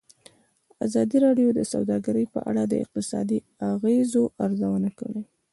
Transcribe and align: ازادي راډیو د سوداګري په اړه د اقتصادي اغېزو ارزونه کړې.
ازادي 0.85 1.17
راډیو 1.25 1.49
د 1.53 1.59
سوداګري 1.73 2.25
په 2.33 2.39
اړه 2.49 2.63
د 2.67 2.73
اقتصادي 2.83 3.39
اغېزو 3.73 4.23
ارزونه 4.45 4.89
کړې. 4.99 5.21